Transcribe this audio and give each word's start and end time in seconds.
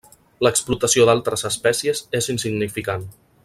L'explotació 0.45 1.05
d'altres 1.09 1.45
espècies 1.51 2.03
és 2.21 2.31
insignificant. 2.37 3.09